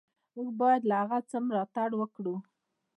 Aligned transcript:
موږ 0.35 0.49
باید 0.61 0.81
له 0.89 0.95
هغه 1.01 1.17
څه 1.29 1.37
ملاتړ 1.47 1.89
وکړو. 1.95 2.35